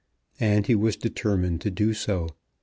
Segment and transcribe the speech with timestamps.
[0.39, 2.29] And he was determined to do so.